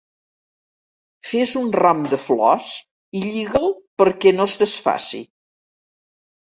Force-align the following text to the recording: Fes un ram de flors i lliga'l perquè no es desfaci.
Fes 1.31 1.53
un 1.61 1.69
ram 1.83 2.01
de 2.15 2.19
flors 2.23 2.73
i 3.21 3.23
lliga'l 3.29 3.71
perquè 4.03 4.35
no 4.41 4.51
es 4.51 4.59
desfaci. 4.67 5.25